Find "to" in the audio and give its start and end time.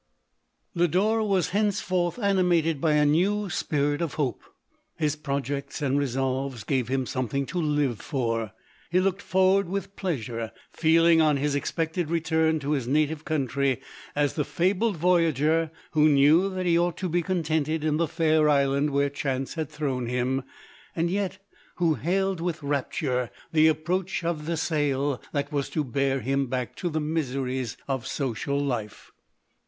7.45-7.59, 12.61-12.71, 16.97-17.07, 25.69-25.83, 26.77-26.89